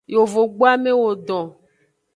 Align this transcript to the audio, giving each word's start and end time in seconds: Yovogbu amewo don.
Yovogbu 0.13 0.63
amewo 0.73 1.01
don. 1.27 1.47